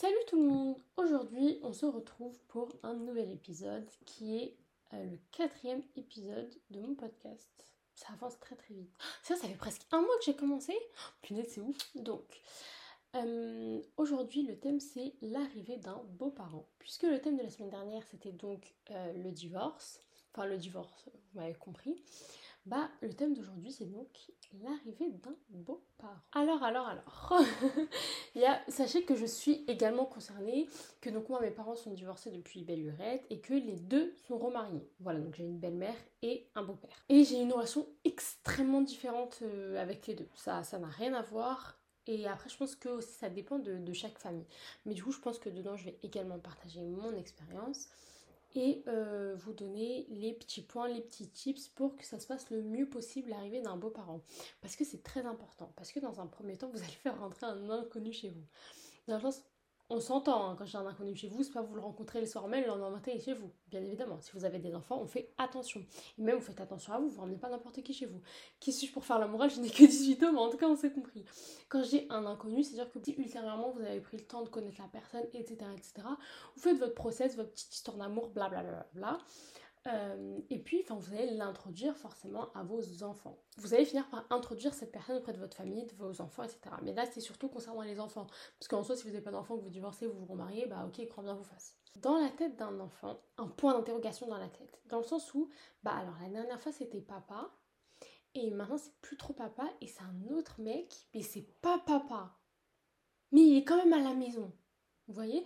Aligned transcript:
Salut 0.00 0.14
tout 0.28 0.36
le 0.36 0.48
monde 0.48 0.76
Aujourd'hui, 0.96 1.58
on 1.62 1.74
se 1.74 1.84
retrouve 1.84 2.34
pour 2.48 2.70
un 2.82 2.94
nouvel 2.94 3.30
épisode 3.30 3.86
qui 4.06 4.38
est 4.38 4.56
euh, 4.94 5.04
le 5.04 5.18
quatrième 5.30 5.82
épisode 5.94 6.50
de 6.70 6.80
mon 6.80 6.94
podcast. 6.94 7.50
Ça 7.94 8.06
avance 8.14 8.40
très 8.40 8.56
très 8.56 8.72
vite. 8.72 8.90
Ça, 9.22 9.36
ça 9.36 9.46
fait 9.46 9.56
presque 9.56 9.82
un 9.92 10.00
mois 10.00 10.16
que 10.16 10.24
j'ai 10.24 10.34
commencé. 10.34 10.72
Punaise, 11.20 11.48
c'est 11.50 11.60
ouf. 11.60 11.76
Donc, 11.96 12.40
euh, 13.14 13.82
aujourd'hui, 13.98 14.40
le 14.46 14.58
thème 14.58 14.80
c'est 14.80 15.12
l'arrivée 15.20 15.76
d'un 15.76 16.00
beau-parent. 16.18 16.66
Puisque 16.78 17.02
le 17.02 17.20
thème 17.20 17.36
de 17.36 17.42
la 17.42 17.50
semaine 17.50 17.68
dernière 17.68 18.02
c'était 18.10 18.32
donc 18.32 18.72
euh, 18.92 19.12
le 19.12 19.30
divorce. 19.30 20.00
Enfin, 20.32 20.46
le 20.46 20.56
divorce, 20.56 21.10
vous 21.12 21.40
m'avez 21.40 21.52
compris. 21.52 22.02
Bah, 22.66 22.90
le 23.00 23.12
thème 23.14 23.34
d'aujourd'hui, 23.34 23.72
c'est 23.72 23.90
donc 23.90 24.06
l'arrivée 24.62 25.10
d'un 25.10 25.34
beau-parent. 25.48 26.20
Alors, 26.32 26.62
alors, 26.62 26.86
alors. 26.86 27.40
Il 28.34 28.42
y 28.42 28.44
a, 28.44 28.60
sachez 28.68 29.04
que 29.04 29.14
je 29.16 29.24
suis 29.24 29.64
également 29.66 30.04
concernée, 30.04 30.68
que 31.00 31.08
donc 31.08 31.28
moi, 31.30 31.40
mes 31.40 31.50
parents 31.50 31.74
sont 31.74 31.92
divorcés 31.92 32.30
depuis 32.30 32.62
belle 32.62 32.82
lurette 32.82 33.24
et 33.30 33.40
que 33.40 33.54
les 33.54 33.76
deux 33.76 34.12
sont 34.28 34.38
remariés. 34.38 34.86
Voilà, 35.00 35.20
donc 35.20 35.34
j'ai 35.34 35.44
une 35.44 35.58
belle-mère 35.58 35.96
et 36.22 36.46
un 36.54 36.62
beau-père. 36.62 37.04
Et 37.08 37.24
j'ai 37.24 37.40
une 37.40 37.52
relation 37.52 37.86
extrêmement 38.04 38.82
différente 38.82 39.38
euh, 39.42 39.80
avec 39.80 40.06
les 40.06 40.14
deux. 40.14 40.28
Ça, 40.34 40.62
ça 40.62 40.78
n'a 40.78 40.88
rien 40.88 41.14
à 41.14 41.22
voir. 41.22 41.78
Et 42.06 42.26
après, 42.26 42.50
je 42.50 42.56
pense 42.56 42.76
que 42.76 42.88
aussi 42.88 43.12
ça 43.12 43.30
dépend 43.30 43.58
de, 43.58 43.78
de 43.78 43.92
chaque 43.94 44.18
famille. 44.18 44.46
Mais 44.84 44.94
du 44.94 45.02
coup, 45.02 45.12
je 45.12 45.20
pense 45.20 45.38
que 45.38 45.48
dedans, 45.48 45.76
je 45.76 45.86
vais 45.86 45.98
également 46.02 46.38
partager 46.38 46.82
mon 46.82 47.16
expérience 47.16 47.88
et 48.54 48.82
euh, 48.88 49.34
vous 49.36 49.52
donner 49.52 50.06
les 50.08 50.32
petits 50.32 50.62
points, 50.62 50.88
les 50.88 51.00
petits 51.00 51.28
tips 51.28 51.68
pour 51.68 51.96
que 51.96 52.04
ça 52.04 52.18
se 52.18 52.26
passe 52.26 52.50
le 52.50 52.62
mieux 52.62 52.88
possible 52.88 53.30
l'arrivée 53.30 53.60
d'un 53.60 53.76
beau-parent. 53.76 54.22
Parce 54.60 54.76
que 54.76 54.84
c'est 54.84 55.02
très 55.02 55.24
important. 55.26 55.72
Parce 55.76 55.92
que 55.92 56.00
dans 56.00 56.20
un 56.20 56.26
premier 56.26 56.56
temps, 56.56 56.68
vous 56.68 56.82
allez 56.82 56.92
faire 56.92 57.18
rentrer 57.18 57.46
un 57.46 57.70
inconnu 57.70 58.12
chez 58.12 58.30
vous. 58.30 58.44
Dans 59.08 59.20
on 59.90 60.00
s'entend 60.00 60.48
hein, 60.48 60.56
quand 60.56 60.64
j'ai 60.64 60.78
un 60.78 60.86
inconnu 60.86 61.14
chez 61.16 61.28
vous, 61.28 61.42
c'est 61.42 61.52
pas 61.52 61.62
vous 61.62 61.74
le 61.74 61.80
rencontrez 61.80 62.20
le 62.20 62.26
soir 62.26 62.46
même, 62.46 62.62
le 62.62 62.68
lendemain 62.68 62.90
matin 62.90 63.12
chez 63.22 63.34
vous. 63.34 63.50
Bien 63.68 63.82
évidemment, 63.82 64.20
si 64.20 64.30
vous 64.32 64.44
avez 64.44 64.58
des 64.58 64.74
enfants, 64.74 65.00
on 65.02 65.06
fait 65.06 65.32
attention. 65.36 65.84
Et 66.18 66.22
même 66.22 66.36
vous 66.36 66.44
faites 66.44 66.60
attention 66.60 66.92
à 66.92 66.98
vous, 66.98 67.08
vous 67.08 67.20
ramenez 67.20 67.38
pas 67.38 67.48
n'importe 67.48 67.82
qui 67.82 67.92
chez 67.92 68.06
vous. 68.06 68.20
Qui 68.60 68.72
suis-je 68.72 68.92
pour 68.92 69.04
faire 69.04 69.18
la 69.18 69.26
morale 69.26 69.50
Je 69.50 69.60
n'ai 69.60 69.68
que 69.68 69.84
18 69.84 70.22
ans, 70.22 70.32
mais 70.32 70.38
en 70.38 70.48
tout 70.48 70.56
cas 70.56 70.68
on 70.68 70.76
s'est 70.76 70.92
compris. 70.92 71.24
Quand 71.68 71.82
j'ai 71.82 72.06
un 72.08 72.24
inconnu, 72.24 72.62
c'est-à-dire 72.62 72.90
que 72.90 72.98
si 73.02 73.12
ultérieurement 73.12 73.70
vous 73.70 73.80
avez 73.80 74.00
pris 74.00 74.16
le 74.16 74.24
temps 74.24 74.42
de 74.42 74.48
connaître 74.48 74.80
la 74.80 74.88
personne, 74.88 75.24
etc. 75.34 75.56
etc. 75.76 76.06
Vous 76.54 76.62
faites 76.62 76.78
votre 76.78 76.94
process, 76.94 77.36
votre 77.36 77.50
petite 77.50 77.74
histoire 77.74 77.96
d'amour, 77.96 78.30
blablabla. 78.30 78.70
Bla, 78.70 78.86
bla, 78.94 79.16
bla. 79.16 79.18
Euh, 79.86 80.38
et 80.50 80.58
puis, 80.58 80.84
vous 80.90 81.14
allez 81.14 81.30
l'introduire 81.30 81.96
forcément 81.96 82.52
à 82.52 82.62
vos 82.62 83.02
enfants. 83.02 83.38
Vous 83.56 83.72
allez 83.72 83.84
finir 83.84 84.08
par 84.10 84.26
introduire 84.30 84.74
cette 84.74 84.92
personne 84.92 85.16
auprès 85.16 85.32
de 85.32 85.38
votre 85.38 85.56
famille, 85.56 85.86
de 85.86 85.94
vos 85.94 86.20
enfants, 86.20 86.42
etc. 86.42 86.60
Mais 86.82 86.92
là, 86.92 87.06
c'est 87.06 87.20
surtout 87.20 87.48
concernant 87.48 87.82
les 87.82 87.98
enfants. 87.98 88.26
Parce 88.58 88.68
qu'en 88.68 88.82
soi, 88.82 88.96
si 88.96 89.04
vous 89.04 89.10
n'avez 89.10 89.22
pas 89.22 89.30
d'enfants, 89.30 89.56
que 89.56 89.62
vous 89.62 89.70
divorcez, 89.70 90.06
vous 90.06 90.18
vous 90.18 90.26
remariez, 90.26 90.66
bah 90.66 90.84
ok, 90.86 91.06
grand 91.08 91.22
bien 91.22 91.34
vous 91.34 91.44
fasse. 91.44 91.76
Dans 91.96 92.18
la 92.18 92.28
tête 92.30 92.56
d'un 92.56 92.78
enfant, 92.78 93.20
un 93.36 93.48
point 93.48 93.74
d'interrogation 93.74 94.28
dans 94.28 94.38
la 94.38 94.48
tête. 94.48 94.80
Dans 94.86 94.98
le 94.98 95.04
sens 95.04 95.32
où, 95.34 95.48
bah 95.82 95.92
alors 95.92 96.14
la 96.22 96.28
dernière 96.28 96.60
fois 96.60 96.72
c'était 96.72 97.00
papa, 97.00 97.50
et 98.34 98.50
maintenant 98.50 98.78
c'est 98.78 98.94
plus 99.00 99.16
trop 99.16 99.32
papa, 99.32 99.68
et 99.80 99.88
c'est 99.88 100.02
un 100.02 100.32
autre 100.32 100.60
mec, 100.60 101.08
mais 101.14 101.22
c'est 101.22 101.46
pas 101.60 101.78
papa. 101.78 102.38
Mais 103.32 103.42
il 103.42 103.56
est 103.58 103.64
quand 103.64 103.76
même 103.76 103.92
à 103.92 104.08
la 104.08 104.14
maison. 104.14 104.52
Vous 105.08 105.14
voyez? 105.14 105.44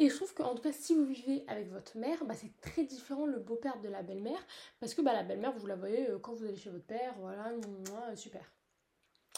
Et 0.00 0.08
je 0.08 0.16
trouve 0.16 0.32
qu'en 0.32 0.54
tout 0.54 0.62
cas, 0.62 0.72
si 0.72 0.94
vous 0.94 1.04
vivez 1.04 1.44
avec 1.46 1.70
votre 1.70 1.98
mère, 1.98 2.24
bah, 2.24 2.34
c'est 2.34 2.58
très 2.62 2.84
différent 2.84 3.26
le 3.26 3.38
beau-père 3.38 3.78
de 3.82 3.88
la 3.90 4.02
belle-mère. 4.02 4.40
Parce 4.80 4.94
que 4.94 5.02
bah, 5.02 5.12
la 5.12 5.22
belle-mère, 5.22 5.52
vous 5.52 5.66
la 5.66 5.76
voyez 5.76 6.08
euh, 6.08 6.18
quand 6.18 6.32
vous 6.32 6.46
allez 6.46 6.56
chez 6.56 6.70
votre 6.70 6.86
père, 6.86 7.14
voilà, 7.18 7.52
mouah, 7.52 8.16
super. 8.16 8.50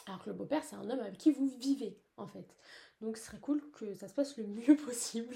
Alors 0.06 0.22
que 0.22 0.30
le 0.30 0.36
beau-père, 0.36 0.62
c'est 0.62 0.76
un 0.76 0.88
homme 0.88 1.00
avec 1.00 1.18
qui 1.18 1.32
vous 1.32 1.48
vivez, 1.48 1.98
en 2.16 2.28
fait. 2.28 2.56
Donc 3.00 3.16
ce 3.16 3.24
serait 3.24 3.40
cool 3.40 3.60
que 3.72 3.92
ça 3.94 4.06
se 4.06 4.14
passe 4.14 4.36
le 4.36 4.46
mieux 4.46 4.76
possible. 4.86 5.34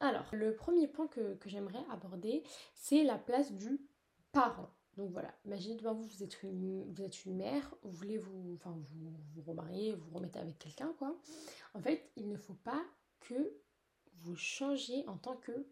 Alors, 0.00 0.24
le 0.32 0.54
premier 0.54 0.88
point 0.88 1.06
que, 1.06 1.34
que 1.34 1.50
j'aimerais 1.50 1.84
aborder, 1.90 2.42
c'est 2.74 3.04
la 3.04 3.18
place 3.18 3.52
du 3.52 3.78
parent. 4.32 4.70
Donc 4.96 5.10
voilà, 5.10 5.34
imaginez 5.44 5.74
devant 5.74 5.92
vous, 5.92 6.04
vous 6.04 6.22
êtes 6.22 6.42
une, 6.42 6.90
vous 6.90 7.02
êtes 7.02 7.26
une 7.26 7.36
mère, 7.36 7.74
vous 7.82 7.90
voulez 7.90 8.16
vous, 8.16 8.54
enfin, 8.54 8.74
vous, 8.78 9.12
vous 9.34 9.42
remarier, 9.42 9.92
vous 9.92 10.08
remettez 10.14 10.38
avec 10.38 10.58
quelqu'un, 10.58 10.94
quoi. 10.98 11.14
En 11.74 11.80
fait, 11.80 12.10
il 12.16 12.30
ne 12.30 12.38
faut 12.38 12.54
pas 12.54 12.82
que 13.20 13.52
vous 14.20 14.36
changez 14.36 15.06
en 15.06 15.16
tant 15.16 15.36
que 15.36 15.66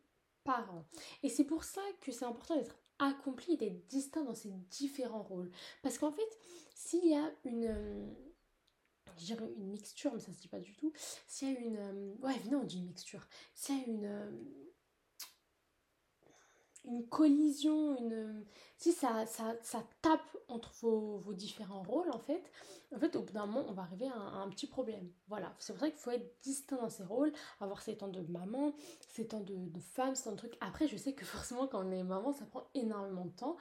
parent. 0.44 0.84
Et 1.22 1.28
c'est 1.28 1.44
pour 1.44 1.64
ça 1.64 1.82
que 2.00 2.12
c'est 2.12 2.24
important 2.24 2.56
d'être 2.56 2.76
accompli 2.98 3.54
et 3.54 3.56
d'être 3.56 3.86
distinct 3.86 4.24
dans 4.24 4.34
ces 4.34 4.50
différents 4.70 5.22
rôles. 5.22 5.50
Parce 5.82 5.98
qu'en 5.98 6.12
fait, 6.12 6.38
s'il 6.74 7.06
y 7.06 7.14
a 7.14 7.32
une... 7.44 7.66
Euh, 7.66 8.06
je 9.18 9.26
dirais 9.26 9.52
une 9.56 9.70
mixture, 9.70 10.12
mais 10.14 10.20
ça 10.20 10.32
se 10.32 10.38
dit 10.38 10.48
pas 10.48 10.58
du 10.58 10.74
tout. 10.74 10.92
S'il 11.26 11.52
y 11.52 11.56
a 11.56 11.60
une... 11.60 11.76
Euh, 11.76 12.14
ouais, 12.22 12.40
non, 12.50 12.60
on 12.60 12.64
dit 12.64 12.78
une 12.78 12.86
mixture. 12.86 13.26
S'il 13.54 13.78
y 13.78 13.80
a 13.80 13.86
une 13.86 14.04
euh, 14.04 14.30
une 16.84 17.06
collision, 17.06 17.96
une 17.98 18.44
si 18.76 18.92
ça, 18.92 19.24
ça, 19.26 19.54
ça 19.62 19.82
tape 20.00 20.20
entre 20.48 20.72
vos, 20.80 21.18
vos, 21.18 21.34
différents 21.34 21.82
rôles 21.82 22.10
en 22.10 22.18
fait, 22.18 22.42
en 22.94 22.98
fait 22.98 23.14
au 23.14 23.22
bout 23.22 23.32
d'un 23.32 23.46
moment 23.46 23.64
on 23.68 23.72
va 23.72 23.82
arriver 23.82 24.08
à 24.08 24.16
un, 24.16 24.48
petit 24.48 24.66
problème. 24.66 25.08
Voilà, 25.28 25.54
c'est 25.58 25.72
pour 25.72 25.80
ça 25.80 25.90
qu'il 25.90 25.98
faut 25.98 26.10
être 26.10 26.42
distinct 26.42 26.76
dans 26.76 26.88
ses 26.90 27.04
rôles, 27.04 27.32
avoir 27.60 27.80
ses 27.82 27.96
temps 27.96 28.08
de 28.08 28.20
maman, 28.22 28.72
ses 29.08 29.28
temps 29.28 29.40
de, 29.40 29.54
de 29.54 29.80
femme, 29.80 30.14
ses 30.14 30.24
temps 30.24 30.32
de. 30.32 30.50
Après 30.60 30.88
je 30.88 30.96
sais 30.96 31.12
que 31.12 31.24
forcément 31.24 31.66
quand 31.68 31.86
on 31.86 31.90
est 31.92 32.02
maman 32.02 32.32
ça 32.32 32.44
prend 32.46 32.64
énormément 32.74 33.24
de 33.24 33.30
temps, 33.30 33.56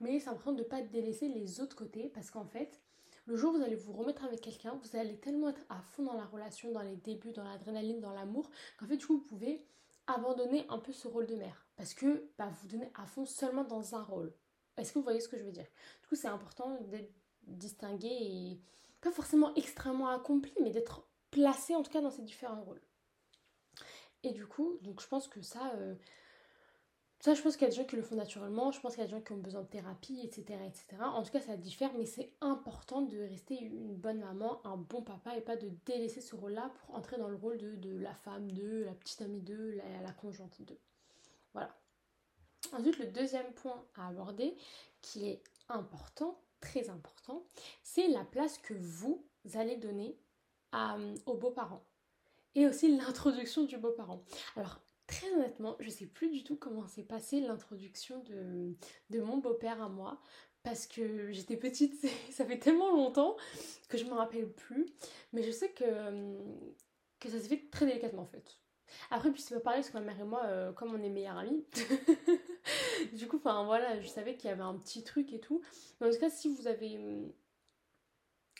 mais 0.00 0.18
c'est 0.18 0.28
important 0.28 0.52
de 0.52 0.62
ne 0.62 0.68
pas 0.68 0.82
délaisser 0.82 1.28
les 1.28 1.60
autres 1.60 1.76
côtés 1.76 2.10
parce 2.12 2.30
qu'en 2.30 2.44
fait 2.44 2.80
le 3.26 3.36
jour 3.36 3.52
où 3.54 3.58
vous 3.58 3.62
allez 3.62 3.76
vous 3.76 3.92
remettre 3.92 4.24
avec 4.24 4.40
quelqu'un, 4.40 4.80
vous 4.82 4.98
allez 4.98 5.18
tellement 5.18 5.50
être 5.50 5.60
à 5.68 5.82
fond 5.82 6.02
dans 6.02 6.14
la 6.14 6.24
relation, 6.24 6.72
dans 6.72 6.80
les 6.80 6.96
débuts, 6.96 7.32
dans 7.32 7.44
l'adrénaline, 7.44 8.00
dans 8.00 8.14
l'amour, 8.14 8.50
qu'en 8.78 8.86
fait 8.86 8.96
du 8.96 9.06
coup 9.06 9.18
vous 9.18 9.24
pouvez 9.24 9.64
abandonner 10.06 10.64
un 10.70 10.78
peu 10.78 10.92
ce 10.92 11.06
rôle 11.06 11.26
de 11.26 11.36
mère 11.36 11.67
parce 11.78 11.94
que 11.94 12.28
bah, 12.36 12.50
vous 12.60 12.66
donnez 12.66 12.90
à 12.96 13.06
fond 13.06 13.24
seulement 13.24 13.62
dans 13.62 13.94
un 13.94 14.02
rôle. 14.02 14.34
Est-ce 14.76 14.92
que 14.92 14.98
vous 14.98 15.04
voyez 15.04 15.20
ce 15.20 15.28
que 15.28 15.38
je 15.38 15.44
veux 15.44 15.52
dire? 15.52 15.66
Du 16.02 16.08
coup, 16.08 16.16
c'est 16.16 16.28
important 16.28 16.76
d'être 16.88 17.14
distingué 17.46 18.08
et 18.08 18.60
pas 19.00 19.12
forcément 19.12 19.54
extrêmement 19.54 20.08
accompli, 20.08 20.52
mais 20.60 20.70
d'être 20.70 21.06
placé 21.30 21.76
en 21.76 21.84
tout 21.84 21.92
cas 21.92 22.00
dans 22.00 22.10
ces 22.10 22.22
différents 22.22 22.62
rôles. 22.62 22.82
Et 24.24 24.32
du 24.32 24.44
coup, 24.44 24.76
donc 24.82 25.00
je 25.00 25.06
pense 25.06 25.28
que 25.28 25.40
ça, 25.40 25.72
euh, 25.76 25.94
ça, 27.20 27.34
je 27.34 27.42
pense 27.42 27.56
qu'il 27.56 27.62
y 27.62 27.68
a 27.68 27.70
des 27.70 27.76
gens 27.76 27.84
qui 27.84 27.94
le 27.94 28.02
font 28.02 28.16
naturellement, 28.16 28.72
je 28.72 28.80
pense 28.80 28.94
qu'il 28.94 29.02
y 29.02 29.04
a 29.04 29.06
des 29.06 29.14
gens 29.14 29.22
qui 29.22 29.30
ont 29.30 29.38
besoin 29.38 29.62
de 29.62 29.68
thérapie, 29.68 30.20
etc. 30.24 30.58
etc. 30.66 30.96
En 31.00 31.22
tout 31.22 31.30
cas, 31.30 31.40
ça 31.40 31.56
diffère, 31.56 31.92
mais 31.96 32.06
c'est 32.06 32.32
important 32.40 33.02
de 33.02 33.18
rester 33.18 33.56
une 33.56 33.94
bonne 33.94 34.18
maman, 34.18 34.60
un 34.66 34.76
bon 34.76 35.02
papa, 35.02 35.36
et 35.36 35.42
pas 35.42 35.56
de 35.56 35.70
délaisser 35.86 36.20
ce 36.20 36.34
rôle-là 36.34 36.72
pour 36.74 36.96
entrer 36.96 37.18
dans 37.18 37.28
le 37.28 37.36
rôle 37.36 37.58
de, 37.58 37.96
la 37.98 38.14
femme 38.14 38.50
de, 38.50 38.82
la 38.82 38.94
petite 38.94 39.22
amie 39.22 39.42
de, 39.42 39.76
la, 39.76 40.02
la 40.02 40.12
conjointe 40.12 40.60
de. 40.62 40.76
Voilà. 41.52 41.76
Ensuite, 42.72 42.98
le 42.98 43.06
deuxième 43.06 43.52
point 43.54 43.84
à 43.96 44.08
aborder, 44.08 44.56
qui 45.00 45.28
est 45.28 45.42
important, 45.68 46.40
très 46.60 46.90
important, 46.90 47.44
c'est 47.82 48.08
la 48.08 48.24
place 48.24 48.58
que 48.58 48.74
vous 48.74 49.24
allez 49.54 49.76
donner 49.76 50.16
aux 51.26 51.34
beaux-parents. 51.34 51.84
Et 52.54 52.66
aussi 52.66 52.96
l'introduction 52.96 53.64
du 53.64 53.78
beau-parent. 53.78 54.22
Alors, 54.56 54.80
très 55.06 55.32
honnêtement, 55.32 55.76
je 55.80 55.90
sais 55.90 56.06
plus 56.06 56.30
du 56.30 56.44
tout 56.44 56.56
comment 56.56 56.86
s'est 56.86 57.02
passée 57.02 57.40
l'introduction 57.40 58.22
de, 58.24 59.20
mon 59.20 59.38
beau-père 59.38 59.82
à 59.82 59.88
moi. 59.88 60.20
Parce 60.64 60.86
que 60.86 61.30
j'étais 61.30 61.56
petite, 61.56 61.94
ça 62.30 62.44
fait 62.44 62.58
tellement 62.58 62.90
longtemps 62.90 63.36
que 63.88 63.96
je 63.96 64.04
me 64.04 64.12
rappelle 64.12 64.50
plus. 64.52 64.86
Mais 65.32 65.42
je 65.42 65.50
sais 65.50 65.70
que, 65.70 66.36
que 67.20 67.30
ça 67.30 67.38
s'est 67.38 67.48
fait 67.48 67.70
très 67.70 67.86
délicatement 67.86 68.22
en 68.22 68.26
fait. 68.26 68.58
Après, 69.10 69.30
puis 69.30 69.40
c'est 69.42 69.54
pas 69.54 69.60
pareil 69.60 69.80
parce 69.80 69.90
que 69.90 69.98
ma 69.98 70.04
mère 70.04 70.20
et 70.20 70.24
moi, 70.24 70.42
euh, 70.44 70.72
comme 70.72 70.94
on 70.94 71.02
est 71.02 71.08
meilleures 71.08 71.38
amies, 71.38 71.64
du 73.12 73.28
coup, 73.28 73.36
enfin 73.36 73.64
voilà, 73.64 74.00
je 74.00 74.08
savais 74.08 74.36
qu'il 74.36 74.50
y 74.50 74.52
avait 74.52 74.62
un 74.62 74.74
petit 74.74 75.04
truc 75.04 75.32
et 75.32 75.40
tout. 75.40 75.62
Mais 76.00 76.08
en 76.08 76.10
tout 76.10 76.18
cas, 76.18 76.30
si 76.30 76.48
vous 76.48 76.66
avez. 76.66 76.98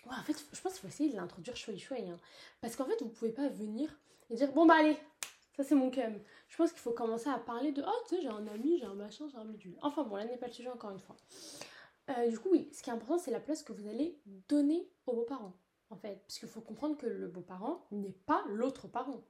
Ouais, 0.07 0.15
en 0.19 0.23
fait, 0.23 0.37
je 0.53 0.61
pense 0.61 0.73
qu'il 0.75 0.83
faut 0.83 0.89
essayer 0.89 1.11
de 1.11 1.17
l'introduire 1.17 1.57
chouette 1.57 1.79
chouette. 1.79 2.05
Hein. 2.09 2.19
Parce 2.61 2.77
qu'en 2.77 2.85
fait, 2.85 3.03
vous 3.03 3.09
pouvez 3.09 3.33
pas 3.33 3.49
venir 3.49 3.91
et 4.31 4.37
dire 4.37 4.53
bon 4.53 4.67
bah 4.67 4.75
allez, 4.79 4.97
ça, 5.59 5.65
c'est 5.65 5.75
mon 5.75 5.91
cum. 5.91 6.21
Je 6.47 6.57
pense 6.57 6.71
qu'il 6.71 6.81
faut 6.81 6.93
commencer 6.93 7.29
à 7.29 7.39
parler 7.39 7.73
de 7.73 7.83
Oh, 7.85 8.03
tu 8.09 8.15
sais, 8.15 8.23
j'ai 8.23 8.29
un 8.29 8.47
ami, 8.47 8.79
j'ai 8.79 8.87
un 8.87 8.95
machin, 8.95 9.27
j'ai 9.29 9.39
un 9.39 9.45
module. 9.45 9.77
Enfin 9.83 10.05
bon, 10.05 10.15
là 10.15 10.25
n'est 10.25 10.37
pas 10.37 10.47
le 10.47 10.53
sujet 10.53 10.69
encore 10.69 10.91
une 10.91 11.01
fois. 11.01 11.17
Euh, 12.11 12.29
du 12.29 12.39
coup, 12.39 12.49
oui, 12.53 12.71
ce 12.73 12.81
qui 12.81 12.91
est 12.91 12.93
important, 12.93 13.19
c'est 13.19 13.33
la 13.33 13.41
place 13.41 13.65
que 13.65 13.73
vous 13.73 13.89
allez 13.89 14.21
donner 14.49 14.89
aux 15.07 15.15
beaux-parents, 15.15 15.53
en 15.91 15.97
fait. 15.97 16.23
Parce 16.27 16.39
qu'il 16.39 16.49
faut 16.49 16.61
comprendre 16.61 16.97
que 16.97 17.07
le 17.07 17.27
beau-parent 17.27 17.87
n'est 17.91 18.17
pas 18.25 18.45
l'autre 18.47 18.87
parent. 18.87 19.25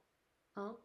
Hein 0.55 0.77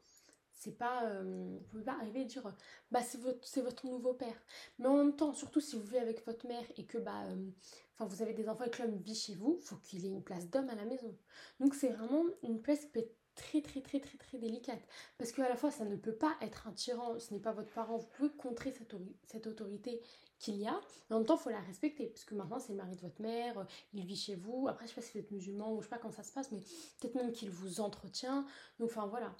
c'est 0.64 0.78
pas. 0.78 1.04
Euh, 1.04 1.58
vous 1.58 1.64
pouvez 1.68 1.84
pas 1.84 1.92
arriver 1.92 2.22
et 2.22 2.24
dire 2.24 2.42
Bah, 2.90 3.02
c'est 3.02 3.20
votre, 3.20 3.46
c'est 3.46 3.60
votre 3.60 3.86
nouveau 3.86 4.14
père. 4.14 4.36
Mais 4.78 4.86
en 4.86 4.96
même 4.96 5.14
temps, 5.14 5.34
surtout 5.34 5.60
si 5.60 5.76
vous 5.76 5.82
vivez 5.82 5.98
avec 5.98 6.24
votre 6.26 6.46
mère 6.46 6.64
et 6.76 6.84
que, 6.84 6.98
bah. 6.98 7.24
Euh, 7.26 7.50
enfin, 7.94 8.06
vous 8.06 8.22
avez 8.22 8.32
des 8.32 8.48
enfants 8.48 8.64
et 8.64 8.70
que 8.70 8.82
l'homme 8.82 8.96
vit 8.96 9.14
chez 9.14 9.34
vous, 9.34 9.58
faut 9.62 9.76
qu'il 9.76 10.04
ait 10.04 10.08
une 10.08 10.22
place 10.22 10.48
d'homme 10.48 10.70
à 10.70 10.74
la 10.74 10.84
maison. 10.84 11.16
Donc, 11.60 11.74
c'est 11.74 11.90
vraiment 11.90 12.24
une 12.42 12.60
place 12.62 12.80
qui 12.80 12.86
peut 12.88 13.00
être 13.00 13.16
très 13.34 13.60
très 13.62 13.80
très 13.80 13.98
très 13.98 14.16
très 14.16 14.38
délicate. 14.38 14.80
Parce 15.18 15.32
qu'à 15.32 15.48
la 15.48 15.56
fois, 15.56 15.70
ça 15.70 15.84
ne 15.84 15.96
peut 15.96 16.14
pas 16.14 16.36
être 16.40 16.68
un 16.68 16.72
tyran, 16.72 17.18
ce 17.18 17.34
n'est 17.34 17.40
pas 17.40 17.52
votre 17.52 17.72
parent, 17.72 17.98
vous 17.98 18.06
pouvez 18.16 18.30
contrer 18.30 18.72
cette, 18.72 18.94
cette 19.26 19.46
autorité 19.48 20.00
qu'il 20.38 20.56
y 20.56 20.66
a, 20.68 20.80
mais 21.10 21.16
en 21.16 21.18
même 21.18 21.26
temps, 21.26 21.36
il 21.36 21.42
faut 21.42 21.50
la 21.50 21.60
respecter, 21.60 22.06
parce 22.08 22.24
que 22.24 22.34
maintenant, 22.36 22.60
c'est 22.60 22.72
le 22.72 22.78
mari 22.78 22.94
de 22.94 23.00
votre 23.00 23.20
mère, 23.20 23.58
euh, 23.58 23.64
il 23.92 24.04
vit 24.06 24.16
chez 24.16 24.36
vous, 24.36 24.68
après, 24.68 24.86
je 24.86 24.90
sais 24.90 25.00
pas 25.00 25.02
si 25.02 25.12
vous 25.12 25.18
êtes 25.18 25.30
musulman 25.32 25.74
ou 25.74 25.80
je 25.80 25.86
sais 25.86 25.90
pas 25.90 25.98
comment 25.98 26.12
ça 26.12 26.22
se 26.22 26.32
passe, 26.32 26.52
mais 26.52 26.60
peut-être 27.00 27.16
même 27.16 27.32
qu'il 27.32 27.50
vous 27.50 27.80
entretient, 27.80 28.46
donc 28.78 28.90
enfin 28.90 29.06
voilà. 29.06 29.34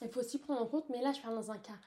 Il 0.00 0.08
faut 0.08 0.20
aussi 0.20 0.38
prendre 0.38 0.60
en 0.60 0.66
compte, 0.66 0.88
mais 0.88 1.00
là, 1.02 1.12
je 1.12 1.20
parle 1.20 1.34
dans 1.34 1.50
un 1.50 1.58
cas 1.58 1.78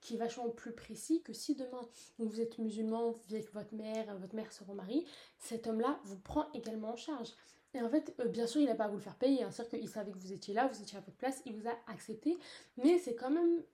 qui 0.00 0.14
est 0.14 0.18
vachement 0.18 0.50
plus 0.50 0.72
précis 0.72 1.22
que 1.22 1.32
si 1.32 1.54
demain 1.54 1.80
vous 2.18 2.40
êtes 2.40 2.58
musulman, 2.58 3.10
vous 3.10 3.20
vivez 3.26 3.38
avec 3.38 3.54
votre 3.54 3.74
mère, 3.74 4.14
votre 4.18 4.34
mère 4.34 4.52
se 4.52 4.62
remarie, 4.62 5.06
cet 5.38 5.66
homme-là 5.66 5.98
vous 6.04 6.18
prend 6.18 6.52
également 6.52 6.90
en 6.90 6.96
charge. 6.96 7.32
Et 7.72 7.80
en 7.80 7.88
fait, 7.88 8.14
euh, 8.20 8.28
bien 8.28 8.46
sûr, 8.46 8.60
il 8.60 8.66
n'a 8.66 8.74
pas 8.74 8.84
à 8.84 8.88
vous 8.88 8.96
le 8.96 9.02
faire 9.02 9.16
payer. 9.16 9.42
Hein. 9.42 9.50
C'est-à-dire 9.50 9.80
qu'il 9.80 9.88
savait 9.88 10.12
que 10.12 10.18
vous 10.18 10.32
étiez 10.32 10.54
là, 10.54 10.68
vous 10.68 10.80
étiez 10.80 10.98
à 10.98 11.00
votre 11.00 11.16
place, 11.16 11.42
il 11.46 11.54
vous 11.54 11.66
a 11.66 11.76
accepté. 11.86 12.38
Mais 12.76 12.98
c'est 12.98 13.14
quand 13.14 13.30
même 13.30 13.64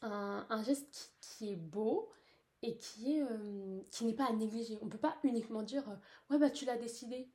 un, 0.00 0.62
geste 0.62 1.14
qui, 1.20 1.52
est 1.52 1.56
beau 1.56 2.08
et 2.62 2.78
euh, 3.08 3.80
qui 3.90 4.04
n'est 4.04 4.14
pas 4.14 4.26
à 4.26 4.32
négliger. 4.32 4.78
On 4.80 4.88
peut 4.88 4.98
pas 4.98 5.16
uniquement 5.22 5.62
dire 5.62 5.86
euh, 5.88 5.96
ouais 6.30 6.38
bah 6.38 6.50
tu 6.50 6.64
l'as 6.64 6.78
décidé. 6.78 7.28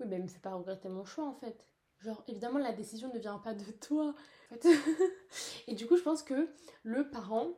Oui, 0.00 0.06
mais 0.08 0.26
fait 0.28 0.40
pas 0.40 0.54
regretter 0.54 0.88
mon 0.88 1.04
choix 1.04 1.24
en 1.24 1.34
fait. 1.34 1.66
Genre 2.00 2.22
évidemment 2.28 2.58
la 2.58 2.72
décision 2.72 3.12
ne 3.12 3.18
vient 3.18 3.38
pas 3.38 3.54
de 3.54 3.70
toi. 3.72 4.14
et 5.66 5.74
du 5.74 5.86
coup, 5.86 5.96
je 5.96 6.02
pense 6.02 6.22
que 6.22 6.48
le 6.82 7.10
parent 7.10 7.54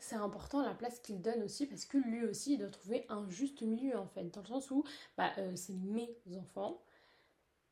c'est 0.00 0.16
important 0.16 0.62
la 0.62 0.74
place 0.74 0.98
qu'il 1.00 1.20
donne 1.20 1.42
aussi 1.42 1.66
parce 1.66 1.84
que 1.84 1.98
lui 1.98 2.24
aussi 2.24 2.54
il 2.54 2.58
doit 2.58 2.68
trouver 2.68 3.06
un 3.08 3.28
juste 3.28 3.62
milieu 3.62 3.96
en 3.96 4.06
fait. 4.06 4.24
Dans 4.24 4.40
le 4.40 4.46
sens 4.46 4.70
où 4.70 4.84
bah, 5.16 5.32
euh, 5.38 5.52
c'est 5.54 5.74
mes 5.74 6.10
enfants 6.38 6.82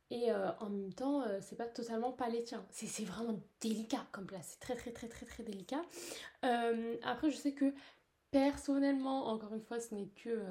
et 0.09 0.31
euh, 0.31 0.51
en 0.59 0.69
même 0.69 0.93
temps 0.93 1.23
euh, 1.23 1.39
c'est 1.41 1.55
pas 1.55 1.67
totalement 1.67 2.11
pas 2.11 2.29
les 2.29 2.43
tiens. 2.43 2.65
C'est 2.71 3.05
vraiment 3.05 3.39
délicat 3.61 4.05
comme 4.11 4.25
place. 4.25 4.49
C'est 4.51 4.59
très 4.59 4.75
très 4.75 4.91
très 4.91 5.07
très 5.07 5.25
très 5.25 5.43
délicat. 5.43 5.81
Après 7.03 7.29
je 7.29 7.37
sais 7.37 7.53
que 7.53 7.73
personnellement 8.31 9.27
encore 9.27 9.53
une 9.53 9.63
fois 9.63 9.79
ce 9.79 9.93
n'est 9.93 10.07
que 10.07 10.41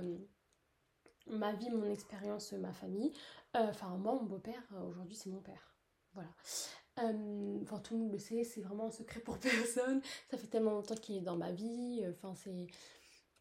ma 1.27 1.53
vie 1.53 1.71
mon 1.71 1.91
expérience 1.91 2.53
ma 2.53 2.73
famille 2.73 3.13
enfin 3.55 3.89
moi 3.97 4.15
mon 4.15 4.25
beau-père 4.25 4.63
aujourd'hui 4.89 5.15
c'est 5.15 5.31
mon 5.31 5.41
père 5.41 5.75
voilà 6.15 6.31
euh, 6.99 7.59
enfin, 7.63 7.79
tout 7.79 7.95
le 7.95 8.01
monde 8.01 8.13
le 8.13 8.19
sait, 8.19 8.45
c'est 8.45 8.61
vraiment 8.61 8.87
un 8.87 8.91
secret 8.91 9.21
pour 9.21 9.39
personne. 9.39 10.03
Ça 10.31 10.37
fait 10.37 10.47
tellement 10.47 10.73
longtemps 10.73 10.95
qu'il 10.95 11.17
est 11.17 11.23
dans 11.23 11.37
ma 11.37 11.53
vie. 11.53 12.05
Enfin, 12.11 12.35
c'est. 12.35 12.67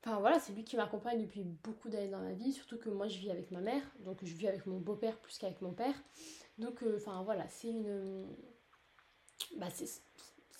Enfin 0.03 0.19
voilà, 0.19 0.39
c'est 0.39 0.53
lui 0.53 0.63
qui 0.63 0.77
m'accompagne 0.77 1.21
depuis 1.21 1.43
beaucoup 1.43 1.87
d'années 1.89 2.07
dans 2.07 2.21
ma 2.21 2.33
vie, 2.33 2.53
surtout 2.53 2.79
que 2.79 2.89
moi 2.89 3.07
je 3.07 3.19
vis 3.19 3.29
avec 3.29 3.51
ma 3.51 3.59
mère, 3.61 3.83
donc 3.99 4.17
je 4.23 4.33
vis 4.33 4.47
avec 4.47 4.65
mon 4.65 4.79
beau-père 4.79 5.15
plus 5.19 5.37
qu'avec 5.37 5.61
mon 5.61 5.73
père. 5.73 5.93
Donc 6.57 6.81
euh, 6.81 6.97
enfin 6.97 7.21
voilà, 7.23 7.47
c'est 7.49 7.69
une. 7.69 8.25
Bah 9.57 9.67
c'est 9.71 9.85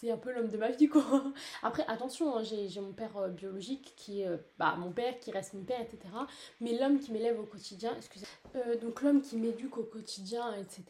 c'est 0.01 0.09
un 0.09 0.17
peu 0.17 0.31
l'homme 0.33 0.47
de 0.47 0.57
ma 0.57 0.71
vie 0.71 0.87
quoi. 0.87 1.03
Après 1.63 1.85
attention, 1.87 2.35
hein, 2.35 2.43
j'ai 2.43 2.81
mon 2.81 2.91
père 2.91 3.15
euh, 3.17 3.29
biologique 3.29 3.93
qui 3.95 4.21
est 4.21 4.27
euh, 4.27 4.37
bah, 4.57 4.75
mon 4.77 4.91
père, 4.91 5.19
qui 5.19 5.31
reste 5.31 5.53
mon 5.53 5.63
père, 5.63 5.79
etc. 5.79 5.99
Mais 6.59 6.77
l'homme 6.77 6.99
qui 6.99 7.11
m'élève 7.11 7.39
au 7.39 7.45
quotidien, 7.45 7.93
excusez 7.95 8.25
euh, 8.55 8.77
donc 8.77 9.01
l'homme 9.03 9.21
qui 9.21 9.37
m'éduque 9.37 9.77
au 9.77 9.83
quotidien, 9.83 10.55
etc. 10.55 10.83